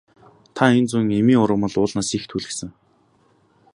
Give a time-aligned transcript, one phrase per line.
[0.55, 2.69] Та энэ зун эмийн ургамал уулнаас их түүлгэсэн.